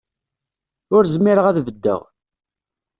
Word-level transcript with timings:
Ur 0.95 1.03
zmireɣ 1.13 1.45
ad 1.47 1.57
beddeɣ. 1.65 2.01